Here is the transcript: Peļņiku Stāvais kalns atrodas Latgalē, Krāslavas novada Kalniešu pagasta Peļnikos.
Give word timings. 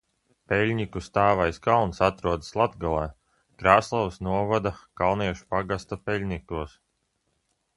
Peļņiku 0.51 1.01
Stāvais 1.07 1.59
kalns 1.67 2.01
atrodas 2.07 2.55
Latgalē, 2.61 3.03
Krāslavas 3.63 4.17
novada 4.29 4.73
Kalniešu 5.03 5.49
pagasta 5.57 6.01
Peļnikos. 6.09 6.75